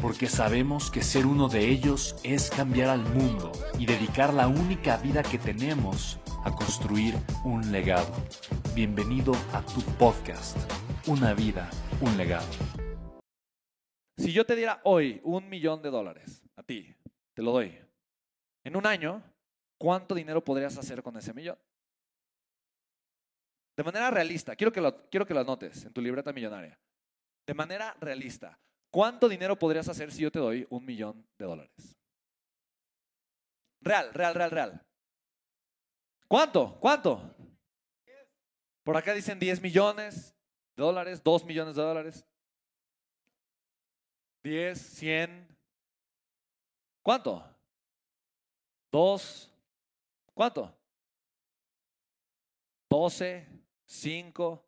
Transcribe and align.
porque 0.00 0.26
sabemos 0.26 0.90
que 0.90 1.02
ser 1.02 1.26
uno 1.26 1.48
de 1.48 1.68
ellos 1.68 2.16
es 2.22 2.50
cambiar 2.50 2.90
al 2.90 3.02
mundo 3.02 3.52
y 3.78 3.86
dedicar 3.86 4.32
la 4.32 4.46
única 4.46 4.96
vida 4.98 5.22
que 5.22 5.38
tenemos 5.38 6.20
a 6.44 6.54
construir 6.54 7.14
un 7.44 7.72
legado. 7.72 8.12
Bienvenido 8.74 9.32
a 9.52 9.62
tu 9.62 9.80
podcast, 9.98 10.56
Una 11.06 11.34
vida, 11.34 11.68
un 12.00 12.16
legado. 12.16 12.46
Si 14.16 14.32
yo 14.32 14.44
te 14.44 14.54
diera 14.54 14.80
hoy 14.84 15.20
un 15.24 15.48
millón 15.48 15.82
de 15.82 15.90
dólares, 15.90 16.42
a 16.56 16.62
ti, 16.62 16.94
te 17.34 17.42
lo 17.42 17.52
doy, 17.52 17.76
en 18.64 18.76
un 18.76 18.86
año, 18.86 19.22
¿cuánto 19.78 20.14
dinero 20.14 20.44
podrías 20.44 20.76
hacer 20.76 21.02
con 21.02 21.16
ese 21.16 21.32
millón? 21.32 21.58
De 23.76 23.84
manera 23.84 24.10
realista, 24.10 24.54
quiero 24.54 24.72
que 24.72 24.80
lo, 24.80 25.08
quiero 25.08 25.24
que 25.24 25.34
lo 25.34 25.40
anotes 25.40 25.84
en 25.84 25.92
tu 25.92 26.00
libreta 26.00 26.32
millonaria. 26.32 26.78
De 27.46 27.54
manera 27.54 27.96
realista, 28.00 28.58
¿Cuánto 28.90 29.28
dinero 29.28 29.58
podrías 29.58 29.88
hacer 29.88 30.10
si 30.10 30.22
yo 30.22 30.30
te 30.30 30.38
doy 30.38 30.66
un 30.70 30.84
millón 30.84 31.26
de 31.38 31.44
dólares? 31.44 31.96
Real, 33.80 34.12
real, 34.12 34.34
real, 34.34 34.50
real. 34.50 34.86
¿Cuánto? 36.26 36.78
¿Cuánto? 36.80 37.34
Por 38.82 38.96
acá 38.96 39.12
dicen 39.12 39.38
10 39.38 39.60
millones 39.60 40.34
de 40.76 40.82
dólares, 40.82 41.22
2 41.22 41.44
millones 41.44 41.76
de 41.76 41.82
dólares. 41.82 42.26
10, 44.42 44.78
100. 44.78 45.58
¿Cuánto? 47.02 47.44
2. 48.90 49.52
¿Cuánto? 50.34 50.74
12, 52.88 53.46
5. 53.84 54.64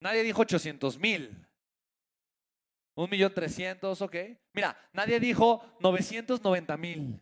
Nadie 0.00 0.22
dijo 0.22 0.40
800 0.40 0.98
mil. 0.98 1.46
Un 3.00 3.08
millón 3.08 3.32
trescientos, 3.32 4.02
ok. 4.02 4.14
Mira, 4.52 4.76
nadie 4.92 5.18
dijo 5.18 5.64
990 5.80 6.76
mil, 6.76 7.18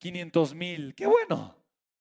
500 0.00 0.54
mil. 0.54 0.94
Qué 0.96 1.06
bueno. 1.06 1.56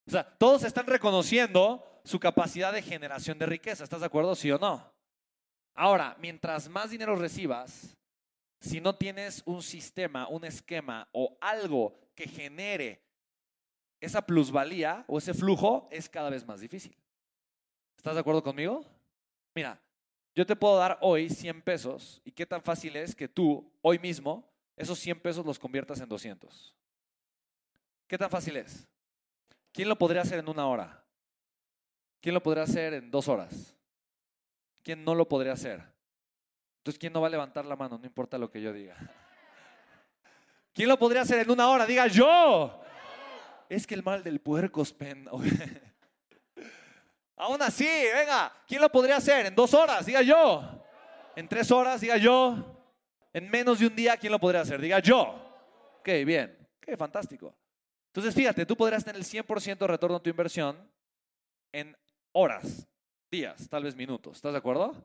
O 0.08 0.10
sea, 0.10 0.24
todos 0.24 0.64
están 0.64 0.88
reconociendo 0.88 2.02
su 2.04 2.20
capacidad 2.20 2.74
de 2.74 2.82
generación 2.82 3.38
de 3.38 3.46
riqueza. 3.46 3.84
¿Estás 3.84 4.00
de 4.00 4.08
acuerdo, 4.08 4.34
sí 4.34 4.50
o 4.50 4.58
no? 4.58 4.92
Ahora, 5.76 6.18
mientras 6.20 6.70
más 6.70 6.90
dinero 6.90 7.16
recibas, 7.16 7.96
si 8.60 8.82
no 8.82 8.96
tienes 8.96 9.44
un 9.46 9.62
sistema, 9.62 10.28
un 10.28 10.44
esquema 10.44 11.08
o 11.12 11.38
algo 11.40 12.00
que 12.16 12.28
genere 12.28 13.04
esa 14.02 14.26
plusvalía 14.26 15.06
o 15.08 15.20
ese 15.20 15.36
flujo, 15.36 15.88
es 15.92 16.10
cada 16.10 16.32
vez 16.32 16.48
más 16.48 16.62
difícil. 16.62 16.98
¿Estás 17.96 18.16
de 18.16 18.22
acuerdo 18.22 18.42
conmigo? 18.42 18.84
Mira, 19.54 19.80
yo 20.38 20.46
te 20.46 20.56
puedo 20.56 20.78
dar 20.78 21.00
hoy 21.02 21.32
100 21.32 21.64
pesos 21.64 22.22
y 22.24 22.32
qué 22.32 22.46
tan 22.46 22.62
fácil 22.62 22.96
es 22.96 23.16
que 23.16 23.28
tú, 23.28 23.68
hoy 23.82 23.98
mismo, 23.98 24.48
esos 24.76 25.00
100 25.00 25.20
pesos 25.20 25.44
los 25.44 25.58
conviertas 25.58 26.00
en 26.00 26.08
200. 26.08 26.76
¿Qué 28.06 28.20
tan 28.20 28.30
fácil 28.30 28.58
es? 28.58 28.88
¿Quién 29.72 29.90
lo 29.90 29.98
podría 29.98 30.22
hacer 30.22 30.38
en 30.38 30.48
una 30.48 30.68
hora? 30.68 31.04
¿Quién 32.22 32.36
lo 32.36 32.44
podría 32.44 32.66
hacer 32.66 32.94
en 32.94 33.10
dos 33.10 33.28
horas? 33.28 33.76
¿Quién 34.84 35.04
no 35.04 35.16
lo 35.16 35.28
podría 35.28 35.54
hacer? 35.54 35.82
Entonces, 36.82 37.00
¿quién 37.00 37.14
no 37.14 37.22
va 37.22 37.28
a 37.28 37.32
levantar 37.32 37.66
la 37.66 37.76
mano? 37.76 37.98
No 37.98 38.06
importa 38.06 38.38
lo 38.38 38.52
que 38.52 38.62
yo 38.62 38.72
diga. 38.72 38.96
¿Quién 40.72 40.88
lo 40.88 41.00
podría 41.00 41.24
hacer 41.24 41.40
en 41.40 41.50
una 41.50 41.68
hora? 41.68 41.88
Diga 41.88 42.06
yo. 42.06 42.80
Es 43.70 43.88
que 43.88 43.96
el 43.96 44.04
mal 44.04 44.24
del 44.24 44.40
puerco 44.40 44.84
es 44.84 44.94
pen. 44.94 45.28
Aún 47.38 47.62
así, 47.62 47.86
venga, 47.86 48.52
¿quién 48.68 48.82
lo 48.82 48.92
podría 48.92 49.18
hacer? 49.18 49.46
En 49.46 49.54
dos 49.54 49.72
horas, 49.76 50.06
diga 50.08 50.24
yo. 50.24 50.64
En 51.36 51.48
tres 51.48 51.72
horas, 51.72 52.02
diga 52.02 52.18
yo. 52.18 52.76
En 53.32 53.48
menos 53.50 53.78
de 53.78 53.86
un 53.86 53.96
día, 53.96 54.18
¿quién 54.18 54.32
lo 54.32 54.40
podría 54.40 54.62
hacer? 54.62 54.82
Diga 54.82 54.98
yo. 55.00 55.40
Ok, 56.00 56.10
bien. 56.26 56.58
Qué 56.82 56.98
fantástico. 56.98 57.56
Entonces, 58.08 58.34
fíjate, 58.34 58.66
tú 58.66 58.76
podrías 58.76 59.06
tener 59.06 59.22
el 59.22 59.24
100% 59.24 59.78
de 59.78 59.88
retorno 59.88 60.18
a 60.18 60.20
tu 60.20 60.32
inversión 60.32 60.76
en 61.72 61.96
horas, 62.32 62.88
días, 63.30 63.70
tal 63.70 63.84
vez 63.84 63.96
minutos. 63.96 64.38
¿Estás 64.38 64.54
de 64.54 64.58
acuerdo? 64.58 64.96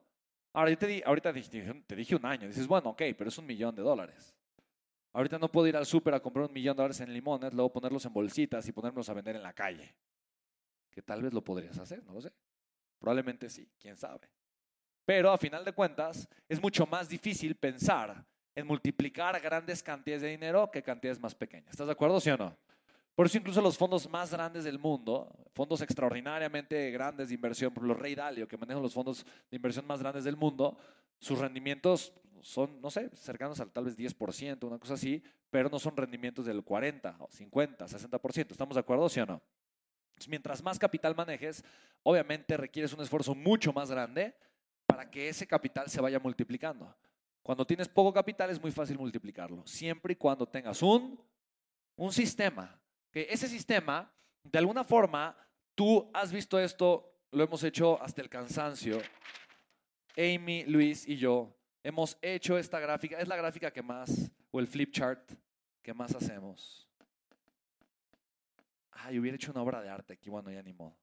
Ahora, 0.55 0.71
yo 0.71 0.79
te 0.79 1.03
ahorita 1.05 1.35
te 1.35 1.97
dije 1.97 2.17
un 2.17 2.25
año. 2.25 2.49
Dices, 2.49 2.67
bueno, 2.67 2.91
ok, 2.91 3.03
pero 3.19 3.29
es 3.29 3.37
un 3.37 3.45
millón 3.45 3.75
de 3.75 3.83
dólares. 3.83 4.35
Ahorita 5.13 5.39
no 5.39 5.53
puedo 5.53 5.67
ir 5.67 5.77
al 5.77 5.85
súper 5.85 6.15
a 6.15 6.21
comprar 6.21 6.47
un 6.47 6.53
millón 6.55 6.75
de 6.75 6.83
dólares 6.83 7.01
en 7.01 7.13
limones, 7.13 7.53
luego 7.53 7.71
ponerlos 7.71 8.07
en 8.07 8.15
bolsitas 8.15 8.67
y 8.67 8.73
ponerlos 8.73 9.07
a 9.11 9.13
vender 9.13 9.37
en 9.37 9.43
la 9.43 9.53
calle 9.53 9.95
que 10.93 11.03
tal 11.03 11.23
vez 11.23 11.33
lo 11.33 11.43
podrías 11.43 11.79
hacer, 11.79 12.05
no 12.05 12.13
lo 12.13 12.21
sé. 12.21 12.33
Probablemente 12.99 13.49
sí, 13.51 13.69
quién 13.81 13.97
sabe. 13.97 14.29
Pero 15.05 15.33
a 15.33 15.39
final 15.39 15.65
de 15.65 15.73
cuentas, 15.73 16.29
es 16.49 16.63
mucho 16.63 16.87
más 16.87 17.09
difícil 17.09 17.57
pensar 17.57 18.25
en 18.55 18.67
multiplicar 18.67 19.41
grandes 19.41 19.83
cantidades 19.83 20.23
de 20.23 20.29
dinero 20.29 20.71
que 20.71 20.83
cantidades 20.83 21.19
más 21.19 21.35
pequeñas. 21.35 21.71
¿Estás 21.71 21.87
de 21.87 21.93
acuerdo, 21.93 22.21
sí 22.21 22.31
o 22.31 22.37
no? 22.37 22.57
Por 23.15 23.27
eso 23.27 23.39
incluso 23.39 23.61
los 23.61 23.77
fondos 23.77 24.09
más 24.09 24.31
grandes 24.31 24.65
del 24.65 24.79
mundo, 24.79 25.29
fondos 25.55 25.83
extraordinariamente 25.83 26.91
grandes 26.91 27.29
de 27.29 27.35
inversión, 27.35 27.73
por 27.73 27.85
los 27.85 27.99
Rey 27.99 28.15
Dalio, 28.15 28.49
que 28.49 28.57
manejan 28.57 28.83
los 28.83 28.95
fondos 28.95 29.27
de 29.51 29.57
inversión 29.57 29.87
más 29.87 30.01
grandes 30.01 30.25
del 30.25 30.37
mundo, 30.37 30.79
sus 31.19 31.39
rendimientos 31.39 32.13
son, 32.41 32.81
no 32.81 32.91
sé, 32.91 33.11
cercanos 33.15 33.61
al 33.61 33.71
tal 33.71 33.85
vez 33.85 33.97
10%, 33.97 34.65
una 34.67 34.79
cosa 34.79 34.95
así, 34.95 35.23
pero 35.51 35.69
no 35.69 35.79
son 35.79 35.97
rendimientos 35.97 36.47
del 36.47 36.65
40, 36.65 37.19
50, 37.31 37.87
60%. 37.87 38.51
¿Estamos 38.51 38.75
de 38.75 38.81
acuerdo, 38.81 39.09
sí 39.09 39.21
o 39.21 39.27
no? 39.27 39.43
Mientras 40.29 40.63
más 40.63 40.79
capital 40.79 41.15
manejes, 41.15 41.65
obviamente 42.03 42.57
requieres 42.57 42.93
un 42.93 43.01
esfuerzo 43.01 43.35
mucho 43.35 43.73
más 43.73 43.91
grande 43.91 44.35
para 44.87 45.11
que 45.11 45.29
ese 45.29 45.47
capital 45.47 45.89
se 45.89 46.01
vaya 46.01 46.19
multiplicando. 46.19 46.95
Cuando 47.43 47.67
tienes 47.67 47.89
poco 47.89 48.13
capital 48.13 48.51
es 48.51 48.61
muy 48.61 48.71
fácil 48.71 48.99
multiplicarlo, 48.99 49.67
siempre 49.67 50.13
y 50.13 50.17
cuando 50.17 50.47
tengas 50.47 50.83
un, 50.83 51.21
un 51.97 52.13
sistema. 52.13 52.79
Que 53.11 53.27
ese 53.31 53.49
sistema, 53.49 54.11
de 54.45 54.59
alguna 54.59 54.85
forma, 54.85 55.37
tú 55.75 56.11
has 56.15 56.33
visto 56.33 56.59
esto, 56.59 57.13
lo 57.31 57.45
hemos 57.45 57.63
hecho 57.65 58.01
hasta 58.03 58.23
el 58.23 58.29
cansancio. 58.29 59.01
Amy, 60.17 60.65
Luis 60.65 61.09
y 61.09 61.17
yo 61.17 61.53
hemos 61.83 62.17
hecho 62.23 62.57
esta 62.59 62.79
gráfica, 62.79 63.19
es 63.19 63.29
la 63.29 63.37
gráfica 63.37 63.73
que 63.73 63.83
más, 63.83 64.31
o 64.51 64.61
el 64.61 64.67
flip 64.67 64.93
chart 64.93 65.33
que 65.83 65.93
más 65.93 66.15
hacemos. 66.15 66.89
Ay, 69.05 69.19
hubiera 69.19 69.35
hecho 69.35 69.51
una 69.51 69.63
obra 69.63 69.81
de 69.83 69.89
arte 69.89 70.15
aquí, 70.15 70.31
bueno, 70.31 70.51
ya 70.51 70.63
ni 70.63 70.73
modo. 70.73 70.97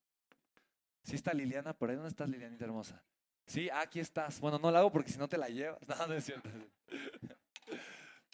Sí 1.03 1.15
está 1.15 1.33
Liliana, 1.33 1.73
por 1.73 1.89
ahí 1.89 1.95
dónde 1.95 2.09
estás, 2.09 2.29
Lilianita 2.29 2.65
hermosa. 2.65 3.03
Sí, 3.45 3.69
aquí 3.73 3.99
estás. 3.99 4.39
Bueno, 4.39 4.59
no 4.59 4.71
la 4.71 4.79
hago 4.79 4.91
porque 4.91 5.11
si 5.11 5.17
no 5.17 5.27
te 5.27 5.37
la 5.37 5.49
llevas. 5.49 5.79
No, 5.87 6.07
no 6.07 6.13
es 6.13 6.23
cierto. 6.23 6.49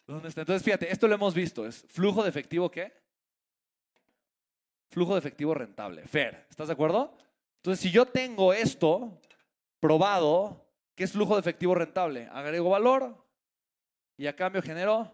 ¿Dónde 0.05 0.29
está? 0.29 0.41
Entonces, 0.41 0.63
fíjate, 0.63 0.91
esto 0.91 1.07
lo 1.07 1.15
hemos 1.15 1.33
visto. 1.33 1.65
¿Es 1.65 1.85
flujo 1.87 2.21
de 2.21 2.29
efectivo 2.29 2.69
qué? 2.69 2.93
Flujo 4.89 5.13
de 5.13 5.19
efectivo 5.19 5.53
rentable. 5.53 6.07
Fair. 6.07 6.45
¿Estás 6.49 6.67
de 6.67 6.73
acuerdo? 6.73 7.17
Entonces, 7.57 7.81
si 7.81 7.91
yo 7.91 8.05
tengo 8.05 8.53
esto 8.53 9.19
probado, 9.79 10.69
¿qué 10.95 11.05
es 11.05 11.11
flujo 11.11 11.33
de 11.35 11.39
efectivo 11.39 11.73
rentable? 11.73 12.27
Agrego 12.31 12.69
valor 12.69 13.25
y 14.17 14.27
a 14.27 14.35
cambio 14.35 14.61
genero 14.61 15.11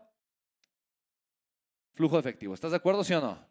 flujo 1.93 2.15
de 2.15 2.21
efectivo. 2.21 2.53
¿Estás 2.53 2.71
de 2.71 2.77
acuerdo, 2.77 3.03
sí 3.03 3.13
o 3.13 3.21
no? 3.21 3.50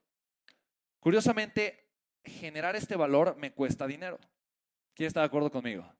Curiosamente, 1.00 1.88
generar 2.22 2.76
este 2.76 2.94
valor 2.94 3.36
me 3.36 3.52
cuesta 3.52 3.86
dinero. 3.86 4.18
¿Quién 4.94 5.06
está 5.08 5.20
de 5.20 5.26
acuerdo 5.26 5.50
conmigo? 5.50 5.90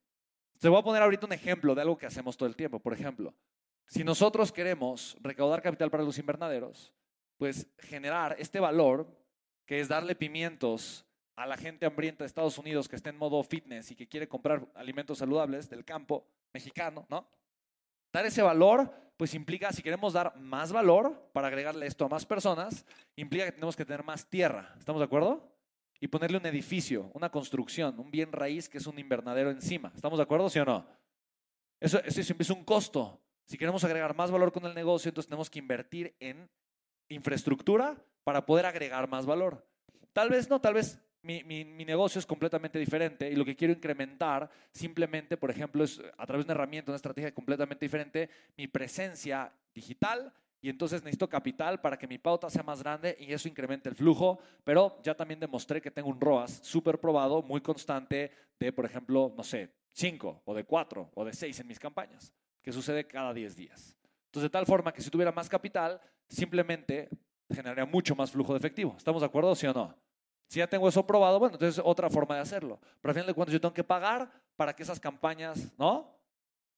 Te 0.58 0.69
voy 0.69 0.79
a 0.79 0.85
poner 0.85 1.02
ahorita 1.02 1.26
un 1.26 1.32
ejemplo 1.32 1.75
de 1.75 1.81
algo 1.81 1.97
que 1.97 2.06
hacemos 2.06 2.37
todo 2.37 2.49
el 2.49 2.55
tiempo. 2.55 2.79
Por 2.81 2.93
ejemplo, 2.93 3.35
si 3.87 4.05
nosotros 4.05 4.52
queremos 4.52 5.17
recaudar 5.20 5.62
capital 5.62 5.91
para 5.91 6.05
los 6.05 6.19
invernaderos, 6.19 6.93
pues 7.38 7.67
generar 7.79 8.37
este 8.38 8.61
valor 8.61 9.06
que 9.64 9.81
es 9.81 9.88
darle 9.88 10.14
pimientos 10.14 11.06
a 11.35 11.46
la 11.46 11.56
gente 11.56 11.87
hambrienta 11.87 12.25
de 12.25 12.26
Estados 12.26 12.58
Unidos 12.58 12.87
que 12.87 12.96
está 12.96 13.08
en 13.08 13.17
modo 13.17 13.43
fitness 13.43 13.91
y 13.91 13.96
que 13.96 14.06
quiere 14.06 14.29
comprar 14.29 14.69
alimentos 14.75 15.17
saludables 15.17 15.70
del 15.70 15.85
campo 15.87 16.26
mexicano, 16.53 17.06
¿no? 17.08 17.26
Dar 18.12 18.26
ese 18.26 18.43
valor, 18.43 18.93
pues 19.20 19.34
implica, 19.34 19.70
si 19.70 19.82
queremos 19.82 20.14
dar 20.14 20.34
más 20.38 20.72
valor 20.72 21.28
para 21.34 21.49
agregarle 21.49 21.87
esto 21.87 22.06
a 22.06 22.08
más 22.08 22.25
personas, 22.25 22.87
implica 23.17 23.44
que 23.44 23.52
tenemos 23.52 23.76
que 23.76 23.84
tener 23.84 24.02
más 24.02 24.25
tierra. 24.31 24.75
¿Estamos 24.78 24.99
de 24.99 25.05
acuerdo? 25.05 25.46
Y 26.00 26.08
ponerle 26.08 26.38
un 26.38 26.46
edificio, 26.46 27.11
una 27.12 27.28
construcción, 27.28 28.00
un 28.00 28.11
bien 28.11 28.32
raíz 28.32 28.67
que 28.67 28.78
es 28.78 28.87
un 28.87 28.99
invernadero 28.99 29.50
encima. 29.50 29.93
¿Estamos 29.94 30.19
de 30.19 30.22
acuerdo, 30.22 30.49
sí 30.49 30.58
o 30.58 30.64
no? 30.64 30.87
Eso, 31.78 32.02
eso 32.02 32.34
es 32.38 32.49
un 32.49 32.64
costo. 32.64 33.20
Si 33.44 33.58
queremos 33.58 33.84
agregar 33.84 34.17
más 34.17 34.31
valor 34.31 34.52
con 34.52 34.64
el 34.64 34.75
negocio, 34.75 35.11
entonces 35.11 35.28
tenemos 35.28 35.50
que 35.50 35.58
invertir 35.58 36.17
en 36.19 36.49
infraestructura 37.11 38.02
para 38.25 38.46
poder 38.46 38.64
agregar 38.64 39.06
más 39.06 39.26
valor. 39.26 39.69
Tal 40.14 40.31
vez 40.31 40.49
no, 40.49 40.62
tal 40.62 40.72
vez 40.72 40.99
mi, 41.22 41.64
negocio 41.84 42.19
es 42.19 42.26
completamente 42.26 42.78
diferente 42.78 43.31
y 43.31 43.37
lo 43.37 43.44
que 43.44 43.56
quiero 43.56 43.72
incrementar 43.72 44.49
simplemente, 44.72 45.37
por 45.37 45.50
ejemplo, 45.50 45.84
es 45.84 46.00
a 46.17 46.26
través 46.26 46.46
de 46.46 46.52
una 46.52 46.58
herramienta, 46.58 46.90
una 46.90 46.96
estrategia 46.96 47.34
completamente 47.34 47.84
diferente, 47.84 48.31
mi 48.56 48.67
presencia 48.67 49.52
digital 49.75 50.32
y 50.62 50.69
entonces 50.69 51.02
necesito 51.02 51.28
capital 51.28 51.81
para 51.81 51.99
que 51.99 52.06
mi 52.06 52.19
pauta 52.19 52.50
sea 52.50 52.62
más 52.62 52.82
grande 52.82 53.17
y 53.19 53.32
eso 53.32 53.49
incremente 53.49 53.88
el 53.88 53.94
flujo, 53.94 54.40
pero 54.64 55.00
ya 55.02 55.14
también 55.14 55.40
demostré 55.40 55.81
que 55.81 55.90
tengo 55.90 56.08
un 56.08 56.20
ROAS 56.20 56.61
súper 56.62 56.99
probado, 56.99 57.43
muy 57.43 57.61
constante 57.61 58.31
de, 58.58 58.72
por 58.72 58.84
ejemplo, 58.84 59.32
no 59.37 59.43
sé, 59.43 59.70
5 59.93 60.43
o 60.44 60.55
de 60.55 60.64
4 60.64 61.11
o 61.14 61.25
de 61.25 61.32
6 61.32 61.61
en 61.61 61.67
mis 61.67 61.78
campañas, 61.78 62.32
que 62.62 62.72
sucede 62.72 63.06
cada 63.06 63.32
10 63.32 63.56
días. 63.56 63.96
Entonces, 64.26 64.44
de 64.44 64.50
tal 64.50 64.67
forma 64.67 64.93
que 64.93 65.02
si 65.02 65.11
tuviera 65.11 65.32
más 65.32 65.49
capital, 65.49 66.00
simplemente 66.28 67.08
generaría 67.50 67.84
mucho 67.84 68.14
más 68.14 68.31
flujo 68.31 68.52
de 68.52 68.58
efectivo. 68.58 68.94
¿Estamos 68.96 69.22
de 69.22 69.26
acuerdo, 69.26 69.55
sí 69.55 69.67
o 69.67 69.72
no? 69.72 69.96
Si 70.50 70.58
ya 70.58 70.67
tengo 70.67 70.88
eso 70.88 71.06
probado, 71.06 71.38
bueno, 71.38 71.55
entonces 71.55 71.79
es 71.79 71.85
otra 71.87 72.11
forma 72.11 72.35
de 72.35 72.41
hacerlo. 72.41 72.81
Pero 73.00 73.11
al 73.11 73.14
final 73.14 73.26
de 73.29 73.35
cuentas 73.35 73.52
yo 73.52 73.61
tengo 73.61 73.73
que 73.73 73.85
pagar 73.85 74.29
para 74.56 74.75
que 74.75 74.82
esas 74.82 74.99
campañas, 74.99 75.70
¿no? 75.79 76.12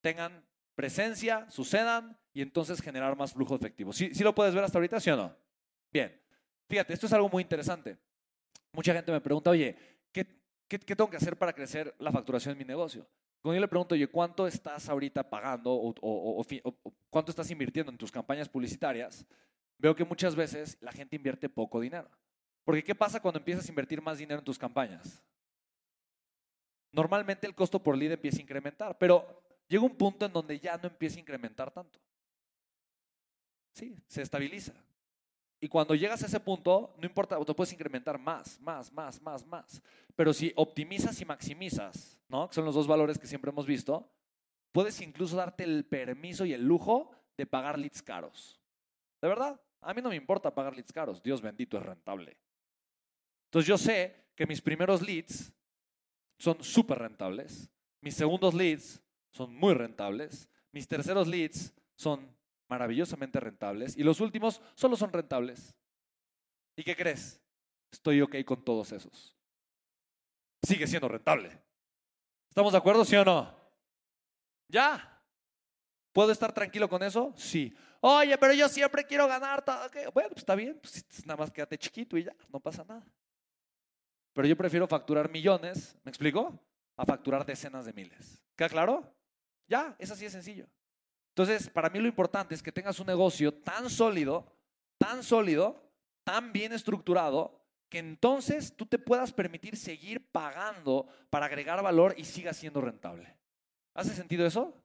Tengan 0.03 0.45
presencia, 0.75 1.51
sucedan 1.51 2.19
y 2.35 2.43
entonces 2.43 2.83
generar 2.83 3.17
más 3.17 3.33
flujo 3.33 3.55
efectivo. 3.55 3.95
¿Sí, 3.95 4.15
¿Sí 4.15 4.23
lo 4.23 4.35
puedes 4.35 4.55
ver 4.55 4.63
hasta 4.63 4.77
ahorita, 4.77 5.01
sí 5.01 5.09
o 5.09 5.17
no? 5.17 5.35
Bien. 5.91 6.21
Fíjate, 6.69 6.93
esto 6.93 7.07
es 7.07 7.15
algo 7.15 7.31
muy 7.31 7.43
interesante. 7.43 7.97
Mucha 8.73 8.93
gente 8.93 9.11
me 9.11 9.23
pregunta, 9.23 9.49
oye, 9.49 9.75
¿qué, 10.13 10.27
qué, 10.69 10.79
tengo 10.79 11.09
que 11.09 11.17
hacer 11.17 11.39
para 11.39 11.55
crecer 11.55 11.95
la 11.99 12.13
facturación 12.13 12.53
en 12.53 12.59
mi 12.59 12.65
negocio? 12.67 13.09
Cuando 13.41 13.55
yo 13.55 13.61
le 13.63 13.69
pregunto, 13.69 13.95
oye, 13.95 14.07
¿cuánto 14.07 14.47
estás 14.47 14.91
ahorita 14.91 15.31
pagando 15.31 15.73
o, 15.73 16.45
cuánto 17.09 17.31
estás 17.31 17.51
invirtiendo 17.51 17.91
en 17.91 17.97
tus 17.97 18.13
campañas 18.13 18.51
publicitarias? 18.51 19.25
Veo 19.79 19.97
que 19.97 20.05
muchas 20.05 20.37
veces 20.37 20.77
la 20.83 20.93
gente 20.93 21.17
invierte 21.17 21.49
poco 21.49 21.81
dinero. 21.81 22.11
Porque 22.65 22.85
¿qué 22.85 22.95
pasa 22.95 23.21
cuando 23.21 23.39
empiezas 23.39 23.67
a 23.67 23.69
invertir 23.69 24.01
más 24.01 24.19
dinero 24.19 24.39
en 24.39 24.45
tus 24.45 24.59
campañas? 24.59 25.23
Normalmente 26.93 27.47
el 27.47 27.55
costo 27.55 27.83
por 27.83 27.97
lead 27.97 28.13
empieza 28.13 28.39
a 28.39 28.43
incrementar, 28.43 28.99
pero 28.99 29.43
llega 29.67 29.85
un 29.85 29.97
punto 29.97 30.27
en 30.27 30.33
donde 30.33 30.59
ya 30.61 30.77
no 30.77 30.89
empieza 30.89 31.17
a 31.17 31.21
incrementar 31.21 31.71
tanto. 31.71 31.99
Sí, 33.73 33.97
se 34.07 34.23
estabiliza. 34.23 34.75
Y 35.59 35.69
cuando 35.69 35.95
llegas 35.95 36.23
a 36.23 36.27
ese 36.27 36.41
punto, 36.41 36.93
no 36.99 37.07
importa, 37.07 37.39
te 37.43 37.55
puedes 37.55 37.73
incrementar 37.73 38.19
más, 38.19 38.61
más, 38.61 38.93
más, 38.93 39.23
más, 39.23 39.47
más. 39.47 39.81
Pero 40.15 40.35
si 40.35 40.53
optimizas 40.57 41.21
y 41.21 41.25
maximizas, 41.25 42.19
¿no? 42.29 42.49
Que 42.49 42.55
son 42.55 42.65
los 42.65 42.75
dos 42.75 42.87
valores 42.87 43.19
que 43.19 43.29
siempre 43.29 43.51
hemos 43.51 43.65
visto, 43.65 44.11
puedes 44.73 45.01
incluso 45.01 45.37
darte 45.37 45.65
el 45.65 45.85
permiso 45.85 46.45
y 46.45 46.53
el 46.53 46.67
lujo 46.67 47.13
de 47.37 47.47
pagar 47.47 47.79
leads 47.79 48.03
caros. 48.03 48.61
De 49.21 49.29
verdad, 49.29 49.61
a 49.81 49.95
mí 49.95 50.03
no 50.03 50.09
me 50.09 50.17
importa 50.17 50.53
pagar 50.53 50.75
leads 50.75 50.93
caros. 50.93 51.23
Dios 51.23 51.41
bendito 51.41 51.79
es 51.79 51.85
rentable. 51.85 52.37
Entonces 53.53 53.69
yo 53.69 53.77
sé 53.77 54.17
que 54.35 54.47
mis 54.47 54.63
primeros 54.63 55.03
leads 55.03 55.53
son 56.39 56.65
súper 56.65 56.99
rentables, 57.01 57.69
mis 58.01 58.15
segundos 58.15 58.55
leads 58.55 59.03
son 59.31 59.55
muy 59.55 59.75
rentables, 59.75 60.49
mis 60.73 60.89
terceros 60.89 61.29
leads 61.29 61.75
son 61.95 62.35
maravillosamente 62.67 63.39
rentables 63.41 63.95
y 63.99 64.05
los 64.05 64.21
últimos 64.21 64.63
solo 64.75 64.97
son 64.97 65.13
rentables. 65.13 65.75
¿Y 66.77 66.83
qué 66.83 66.97
crees? 66.97 67.43
Estoy 67.91 68.23
ok 68.23 68.37
con 68.47 68.65
todos 68.65 68.91
esos. 68.91 69.37
Sigue 70.67 70.87
siendo 70.87 71.09
rentable. 71.09 71.61
¿Estamos 72.49 72.73
de 72.73 72.79
acuerdo, 72.79 73.05
sí 73.05 73.17
o 73.17 73.25
no? 73.27 73.55
¿Ya? 74.67 75.23
¿Puedo 76.11 76.33
estar 76.33 76.55
tranquilo 76.55 76.89
con 76.89 77.03
eso? 77.03 77.35
Sí. 77.37 77.77
Oye, 78.01 78.39
pero 78.39 78.55
yo 78.55 78.67
siempre 78.71 79.05
quiero 79.05 79.29
ganar. 79.29 79.63
Bueno, 80.15 80.31
pues 80.31 80.39
está 80.39 80.55
bien. 80.55 80.79
Pues 80.81 81.05
nada 81.27 81.37
más 81.37 81.51
quédate 81.51 81.77
chiquito 81.77 82.17
y 82.17 82.25
ya, 82.25 82.35
no 82.49 82.59
pasa 82.59 82.83
nada. 82.83 83.05
Pero 84.33 84.49
yo 84.49 84.57
prefiero 84.57 84.87
facturar 84.87 85.31
millones, 85.31 85.97
¿me 86.05 86.11
explico? 86.11 86.59
A 86.97 87.05
facturar 87.05 87.45
decenas 87.45 87.85
de 87.85 87.93
miles. 87.93 88.43
¿Queda 88.57 88.69
claro? 88.69 89.15
Ya, 89.69 89.95
es 89.99 90.11
así 90.11 90.25
de 90.25 90.31
sencillo. 90.31 90.67
Entonces, 91.31 91.69
para 91.71 91.91
mí 91.91 91.99
lo 91.99 92.09
importante 92.09 92.55
es 92.55 92.63
que 92.63 92.73
tengas 92.73 93.01
un 93.01 93.07
negocio 93.07 93.55
tan 93.55 93.89
sólido, 93.89 94.47
tan 94.99 95.23
sólido, 95.23 95.83
tan 96.25 96.53
bien 96.53 96.73
estructurado, 96.73 97.61
que 97.89 97.99
entonces 97.99 98.75
tú 98.77 98.87
te 98.87 98.99
puedas 98.99 99.33
permitir 99.33 99.77
seguir 99.77 100.31
pagando 100.31 101.07
para 101.31 101.47
agregar 101.47 101.83
valor 101.83 102.15
y 102.17 102.25
siga 102.25 102.53
siendo 102.53 102.81
rentable. 102.81 103.37
¿Hace 103.95 104.15
sentido 104.15 104.47
eso? 104.47 104.83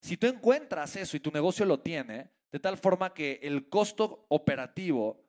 Si 0.00 0.16
tú 0.16 0.26
encuentras 0.26 0.94
eso 0.96 1.16
y 1.16 1.20
tu 1.20 1.30
negocio 1.30 1.64
lo 1.64 1.80
tiene, 1.80 2.30
de 2.52 2.60
tal 2.60 2.76
forma 2.76 3.12
que 3.12 3.40
el 3.42 3.68
costo 3.68 4.26
operativo 4.28 5.24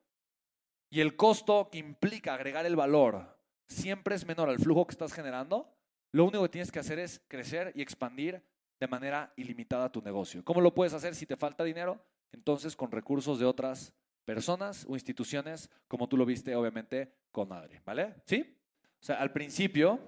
y 0.90 1.00
el 1.00 1.16
costo 1.16 1.68
que 1.70 1.78
implica 1.78 2.34
agregar 2.34 2.66
el 2.66 2.76
valor 2.76 3.35
siempre 3.68 4.14
es 4.14 4.26
menor 4.26 4.48
al 4.48 4.58
flujo 4.58 4.86
que 4.86 4.92
estás 4.92 5.12
generando, 5.12 5.72
lo 6.12 6.24
único 6.24 6.42
que 6.44 6.48
tienes 6.48 6.72
que 6.72 6.78
hacer 6.78 6.98
es 6.98 7.20
crecer 7.28 7.72
y 7.74 7.82
expandir 7.82 8.42
de 8.78 8.88
manera 8.88 9.32
ilimitada 9.36 9.90
tu 9.90 10.02
negocio. 10.02 10.44
¿Cómo 10.44 10.60
lo 10.60 10.74
puedes 10.74 10.92
hacer 10.92 11.14
si 11.14 11.26
te 11.26 11.36
falta 11.36 11.64
dinero? 11.64 12.00
Entonces 12.32 12.76
con 12.76 12.90
recursos 12.90 13.38
de 13.38 13.46
otras 13.46 13.92
personas 14.24 14.84
o 14.88 14.94
instituciones, 14.94 15.70
como 15.88 16.08
tú 16.08 16.16
lo 16.16 16.26
viste 16.26 16.54
obviamente 16.54 17.12
con 17.30 17.48
Madre, 17.48 17.80
¿vale? 17.84 18.14
¿Sí? 18.26 18.56
O 19.00 19.04
sea, 19.04 19.16
al 19.16 19.32
principio, 19.32 20.00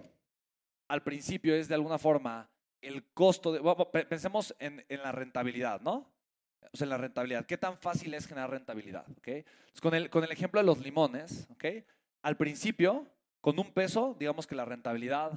al 0.88 1.02
principio 1.02 1.54
es 1.54 1.68
de 1.68 1.74
alguna 1.74 1.98
forma 1.98 2.50
el 2.80 3.04
costo 3.12 3.52
de, 3.52 4.04
pensemos 4.06 4.54
en, 4.58 4.84
la 4.88 5.12
rentabilidad, 5.12 5.80
¿no? 5.80 6.10
O 6.72 6.76
sea, 6.76 6.84
en 6.84 6.90
la 6.90 6.98
rentabilidad. 6.98 7.46
¿Qué 7.46 7.56
tan 7.56 7.78
fácil 7.78 8.12
es 8.14 8.26
generar 8.26 8.50
rentabilidad? 8.50 9.06
¿okay? 9.16 9.44
con, 9.80 9.94
el, 9.94 10.10
con 10.10 10.24
el 10.24 10.32
ejemplo 10.32 10.60
de 10.60 10.66
los 10.66 10.78
limones, 10.78 11.46
¿ok? 11.50 11.64
Al 12.22 12.36
principio, 12.36 13.06
con 13.48 13.58
un 13.58 13.72
peso, 13.72 14.14
digamos 14.18 14.46
que 14.46 14.54
la 14.54 14.66
rentabilidad 14.66 15.32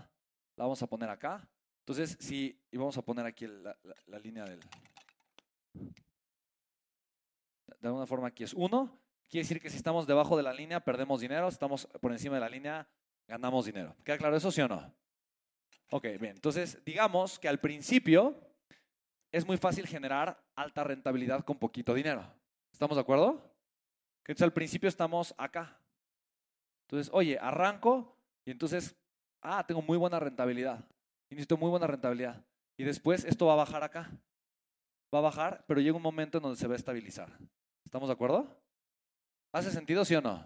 la 0.58 0.65
vamos 0.65 0.84
a 0.84 0.88
poner 0.88 1.10
acá. 1.10 1.48
Entonces, 1.80 2.18
si, 2.20 2.62
y 2.70 2.75
vamos 2.75 2.98
a 2.98 3.01
poner 3.01 3.25
aquí 3.25 3.48
la, 3.48 4.20
línea 4.20 4.44
del... 4.44 4.60
De 7.80 7.88
alguna 7.88 8.06
forma 8.06 8.27
aquí 8.27 8.44
es 8.44 8.53
1. 8.53 9.00
Quiere 9.30 9.44
decir 9.46 9.62
que 9.62 9.70
si 9.70 9.77
estamos 9.77 10.08
debajo 10.08 10.36
de 10.36 10.44
la 10.44 10.51
línea 10.51 10.82
perdemos 10.82 11.22
dinero, 11.22 11.50
si 11.50 11.53
estamos 11.53 11.86
por 12.01 12.12
encima 12.12 12.36
de 12.36 12.41
la 12.41 12.50
línea 12.50 12.86
ganamos 13.30 13.65
dinero. 13.65 13.96
¿Queda 14.03 14.18
claro 14.18 14.36
eso, 14.36 14.51
sí 14.51 14.60
o 14.60 14.68
no? 14.68 14.94
Ok, 15.91 16.03
bien. 16.20 16.36
Entonces, 16.36 16.84
digamos 16.84 17.39
que 17.39 17.48
al 17.48 17.62
principio 17.62 18.36
es 19.32 19.46
muy 19.46 19.56
fácil 19.56 19.88
generar 19.88 20.44
alta 20.58 20.84
rentabilidad 20.84 21.46
con 21.46 21.58
poquito 21.58 21.94
dinero. 21.94 22.30
¿Estamos 22.74 22.98
de 22.98 23.01
acuerdo? 23.03 23.56
Entonces 24.25 24.44
al 24.44 24.51
principio 24.51 24.89
estamos 24.89 25.34
acá. 25.38 25.80
Entonces, 26.91 27.10
oye, 27.13 27.39
arranco 27.39 28.17
y 28.43 28.51
entonces, 28.51 28.98
ah, 29.41 29.65
tengo 29.65 29.81
muy 29.81 29.98
buena 29.98 30.19
rentabilidad. 30.19 30.86
Y 31.29 31.36
muy 31.55 31.69
buena 31.69 31.88
rentabilidad. 31.88 32.45
Y 32.77 32.83
después 32.83 33.24
esto 33.24 33.45
va 33.45 33.53
a 33.53 33.57
bajar 33.57 33.83
acá. 33.83 34.12
Va 35.13 35.19
a 35.19 35.21
bajar, 35.21 35.63
pero 35.67 35.79
llega 35.79 35.95
un 35.95 36.03
momento 36.03 36.38
en 36.38 36.43
donde 36.43 36.57
se 36.57 36.67
va 36.67 36.74
a 36.74 36.75
estabilizar. 36.75 37.38
¿Estamos 37.86 38.10
de 38.10 38.13
acuerdo? 38.13 38.62
¿Hace 39.53 39.71
sentido, 39.71 40.03
sí 40.03 40.15
o 40.15 40.21
no? 40.21 40.45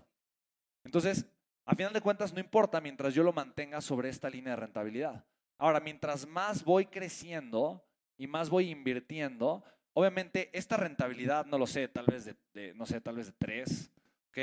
Entonces, 0.84 1.26
a 1.66 1.76
final 1.76 1.94
de 1.94 2.02
cuentas, 2.02 2.32
no 2.32 2.40
importa 2.40 2.80
mientras 2.80 3.16
yo 3.16 3.24
lo 3.24 3.34
mantenga 3.34 3.82
sobre 3.82 4.10
esta 4.10 4.30
línea 4.30 4.52
de 4.52 4.58
rentabilidad. 4.58 5.26
Ahora, 5.58 5.80
mientras 5.80 6.28
más 6.28 6.64
voy 6.64 6.86
creciendo 6.86 7.84
y 8.18 8.28
más 8.28 8.52
voy 8.52 8.70
invirtiendo, 8.70 9.64
obviamente 9.94 10.52
esta 10.54 10.78
rentabilidad, 10.78 11.48
no 11.48 11.58
lo 11.58 11.66
sé, 11.66 11.88
tal 11.88 12.06
vez 12.06 12.36
de, 12.54 12.74
no 12.76 12.86
sé, 12.86 13.02
tal 13.02 13.16
vez 13.16 13.28
de 13.28 13.34
3, 13.34 13.92
¿ok? 14.30 14.38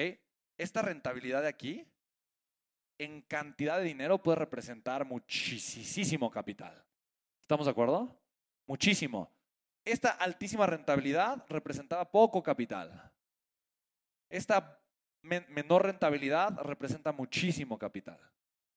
Esta 0.63 0.81
rentabilidad 0.81 1.43
de 1.43 1.49
aquí 1.49 1.85
en 2.97 3.23
cantidad 3.23 3.79
de 3.79 3.85
dinero 3.85 4.23
puede 4.23 4.37
representar 4.37 5.05
muchísimo 5.05 6.31
capital. 6.31 6.85
¿Estamos 7.41 7.67
de 7.67 7.73
acuerdo? 7.73 8.17
Muchísimo. 8.69 9.29
Esta 9.85 10.11
altísima 10.11 10.65
rentabilidad 10.67 11.45
representaba 11.49 12.09
poco 12.09 12.45
capital. 12.45 13.11
Esta 14.31 14.81
menor 15.23 15.83
rentabilidad 15.83 16.57
representa 16.61 17.11
muchísimo 17.11 17.77
capital. 17.77 18.21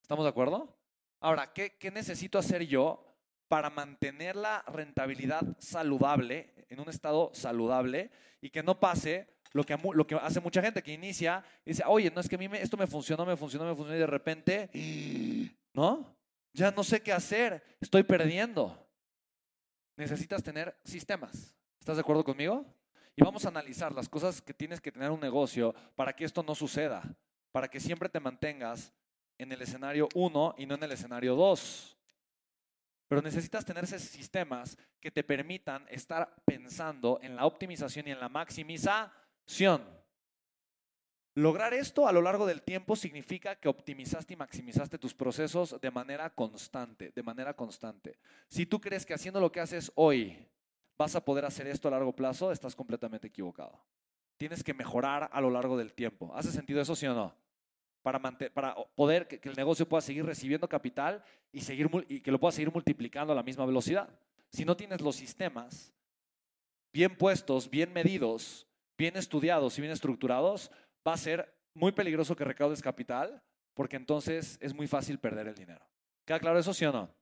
¿Estamos 0.02 0.26
de 0.26 0.30
acuerdo? 0.30 0.76
Ahora, 1.20 1.54
¿qué, 1.54 1.78
¿qué, 1.78 1.92
necesito 1.92 2.40
hacer 2.40 2.66
yo 2.66 3.16
para 3.48 3.70
mantener 3.70 4.36
la 4.36 4.64
rentabilidad 4.64 5.44
saludable, 5.60 6.66
en 6.68 6.80
un 6.80 6.90
estado 6.90 7.30
saludable, 7.36 8.10
y 8.42 8.50
que 8.50 8.64
no 8.64 8.80
pase 8.80 9.35
lo 9.56 9.64
que, 9.64 9.78
lo 9.94 10.06
que 10.06 10.16
hace 10.16 10.42
mucha 10.42 10.62
gente 10.62 10.84
que 10.84 10.92
inicia 10.92 11.42
y 11.64 11.70
dice, 11.70 11.84
oye, 11.88 12.12
no 12.14 12.20
es 12.20 12.28
que 12.28 12.36
a 12.36 12.38
mí 12.38 12.50
esto 12.56 12.76
me 12.76 12.88
funcionó, 12.88 13.26
me 13.26 13.38
funcionó, 13.38 13.64
me 13.64 13.74
funcionó 13.74 13.96
y 13.96 14.00
de 14.00 14.06
repente, 14.06 14.70
¿no? 15.74 16.14
Ya 16.52 16.72
no 16.72 16.84
sé 16.84 17.02
qué 17.02 17.14
hacer, 17.14 17.64
estoy 17.80 18.04
perdiendo. 18.04 18.78
Necesitas 19.96 20.44
tener 20.44 20.78
sistemas. 20.84 21.56
¿Estás 21.80 21.96
de 21.96 22.02
acuerdo 22.02 22.26
conmigo? 22.26 22.66
Y 23.16 23.24
vamos 23.24 23.46
a 23.46 23.48
analizar 23.48 23.94
las 23.94 24.10
cosas 24.10 24.42
que 24.42 24.54
tienes 24.54 24.82
que 24.82 24.92
tener 24.92 25.10
un 25.10 25.22
negocio 25.22 25.74
para 25.96 26.12
que 26.12 26.26
esto 26.26 26.44
no 26.44 26.54
suceda, 26.54 27.02
para 27.54 27.70
que 27.70 27.80
siempre 27.80 28.10
te 28.10 28.20
mantengas 28.20 28.92
en 29.38 29.54
el 29.54 29.62
escenario 29.62 30.10
1 30.16 30.56
y 30.58 30.66
no 30.66 30.76
en 30.76 30.84
el 30.84 30.92
escenario 30.92 31.34
2. 31.34 31.98
Pero 33.08 33.22
necesitas 33.22 33.64
tener 33.64 33.86
esos 33.86 34.02
sistemas 34.02 34.78
que 35.00 35.12
te 35.12 35.24
permitan 35.24 35.86
estar 35.90 36.36
pensando 36.44 37.20
en 37.22 37.38
la 37.38 37.46
optimización 37.46 38.10
y 38.10 38.12
en 38.12 38.20
la 38.20 38.28
maximización. 38.28 39.25
Lograr 41.36 41.74
esto 41.74 42.08
a 42.08 42.14
lo 42.14 42.22
largo 42.22 42.46
del 42.46 42.62
tiempo 42.62 42.96
significa 42.96 43.58
que 43.58 43.68
optimizaste 43.68 44.34
y 44.34 44.38
maximizaste 44.38 44.98
tus 44.98 45.14
procesos 45.14 45.80
de 45.82 45.92
manera 45.92 46.30
constante, 46.30 47.12
de 47.14 47.24
manera 47.24 47.54
constante. 47.54 48.18
Si 48.48 48.66
tú 48.66 48.80
crees 48.80 49.06
que 49.06 49.14
haciendo 49.14 49.42
lo 49.42 49.52
que 49.52 49.60
haces 49.60 49.92
hoy 49.96 50.48
vas 50.98 51.14
a 51.16 51.26
poder 51.26 51.44
hacer 51.44 51.68
esto 51.68 51.90
a 51.90 51.92
largo 51.92 52.16
plazo, 52.16 52.54
estás 52.54 52.74
completamente 52.74 53.28
equivocado. 53.28 53.84
Tienes 54.38 54.64
que 54.64 54.74
mejorar 54.74 55.30
a 55.32 55.42
lo 55.42 55.50
largo 55.50 55.78
del 55.78 55.94
tiempo. 55.94 56.34
¿Hace 56.36 56.54
sentido 56.54 56.80
eso, 56.80 56.96
sí 56.96 57.06
o 57.06 57.14
no? 57.14 57.36
Para, 58.02 58.22
para 58.54 58.76
poder 58.96 59.28
que, 59.28 59.40
el 59.50 59.56
negocio 59.56 59.90
pueda 59.90 60.02
seguir 60.02 60.26
recibiendo 60.26 60.70
capital 60.70 61.22
y, 61.52 61.62
seguir, 61.62 61.90
y 62.08 62.22
que 62.22 62.32
lo 62.32 62.40
pueda 62.40 62.54
seguir 62.54 62.72
multiplicando 62.72 63.34
a 63.34 63.36
la 63.36 63.44
misma 63.44 63.66
velocidad. 63.66 64.08
Si 64.52 64.64
no 64.64 64.78
tienes 64.78 65.02
los 65.02 65.18
sistemas 65.18 65.92
bien 66.94 67.18
puestos, 67.18 67.70
bien 67.70 67.92
medidos, 67.92 68.68
bien 68.98 69.18
estudiados 69.18 69.78
y 69.78 69.82
bien 69.82 69.94
estructurados, 69.94 70.72
va 71.08 71.14
a 71.14 71.18
ser 71.18 71.54
muy 71.74 71.92
peligroso 71.92 72.36
que 72.36 72.44
recaudes 72.44 72.82
capital 72.82 73.42
porque 73.74 73.98
entonces 73.98 74.58
es 74.62 74.74
muy 74.74 74.88
fácil 74.88 75.20
perder 75.20 75.48
el 75.48 75.56
dinero. 75.56 75.86
¿Queda 76.26 76.40
claro 76.40 76.58
eso, 76.58 76.74
sí 76.74 76.86
o 76.86 76.92
no? 76.92 77.14